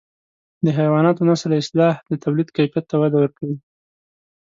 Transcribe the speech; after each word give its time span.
د 0.65 0.67
حیواناتو 0.77 1.27
نسل 1.29 1.51
اصلاح 1.61 1.95
د 2.09 2.11
توليد 2.23 2.49
کیفیت 2.57 2.85
ته 2.89 2.95
وده 3.01 3.17
ورکوي. 3.19 3.57